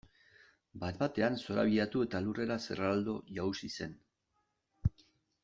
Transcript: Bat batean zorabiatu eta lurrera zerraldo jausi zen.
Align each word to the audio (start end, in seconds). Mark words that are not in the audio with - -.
Bat 0.83 0.95
batean 1.01 1.37
zorabiatu 1.43 2.01
eta 2.07 2.21
lurrera 2.29 2.57
zerraldo 2.71 3.15
jausi 3.37 3.71
zen. 3.79 3.95